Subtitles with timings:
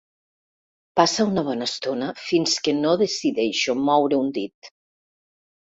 [0.99, 4.75] Passa una bona estona fins que no decideixo moure un dit.